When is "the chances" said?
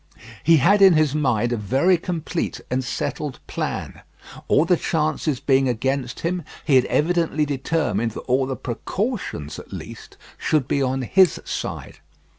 4.65-5.39